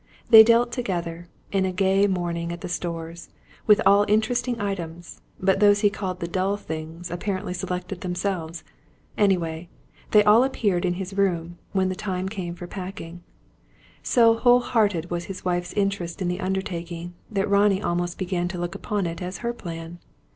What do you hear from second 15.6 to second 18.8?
interest in the undertaking, that Ronnie almost began to look